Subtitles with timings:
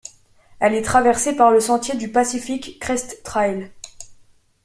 [0.59, 3.69] Elle est traversée par le sentier du Pacific Crest Trail.